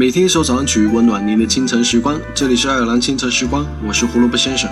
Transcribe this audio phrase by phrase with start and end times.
[0.00, 2.18] 每天一首早安曲，温暖您的清晨时光。
[2.34, 4.66] 这里是爱尔兰清晨时光，我是胡萝卜先生。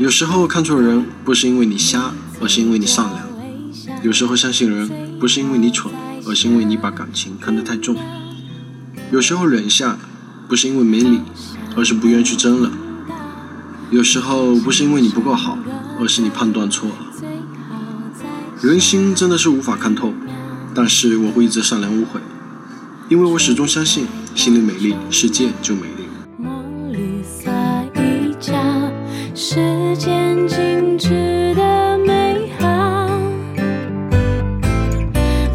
[0.00, 3.20] 有时候看错人，不是因为你瞎，而是因为你善良；
[4.02, 5.94] 有时候相信人，不是因为你蠢，
[6.26, 7.94] 而是因为你把感情看得太重；
[9.12, 9.96] 有时候忍下，
[10.48, 11.20] 不是因为没理，
[11.76, 12.68] 而是不愿去争了；
[13.92, 15.56] 有时候不是因为你不够好，
[16.00, 16.96] 而是你判断错了。
[18.64, 20.10] 人心真的是无法看透，
[20.74, 22.18] 但是我会一直善良无悔，
[23.10, 26.08] 因为我始终相信，心里美丽，世界就美丽。
[26.38, 27.50] 墨绿色
[27.94, 28.54] 衣角，
[29.34, 33.06] 时间静止的美好，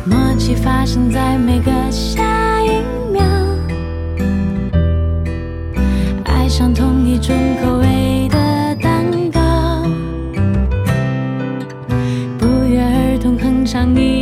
[0.05, 1.71] 默契发生在每个
[13.79, 14.18] sangi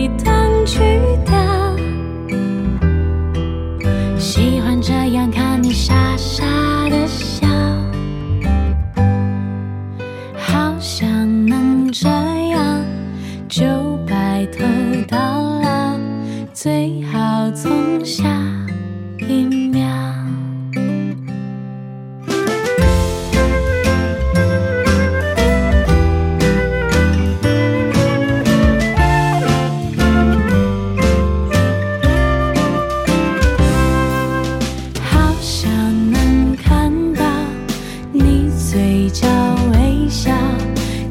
[38.77, 39.27] 嘴角
[39.71, 40.31] 微笑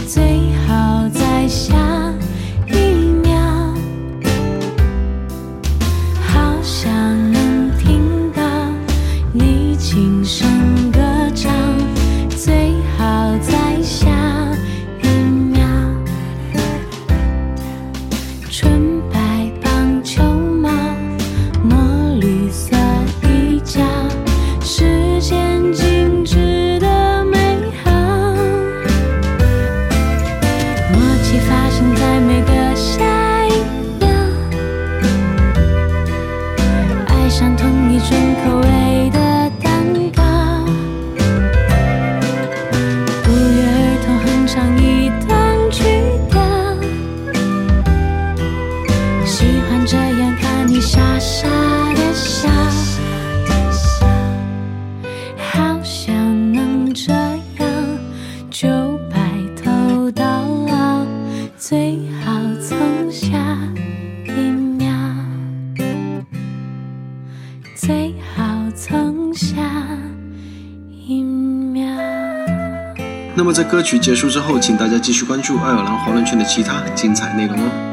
[0.06, 1.85] 最好在下
[37.38, 39.25] 像同一种口味的。
[73.36, 77.85] 那么在歌曲结束之后，请大家继续关注爱尔兰华人圈的其他精彩内容哦。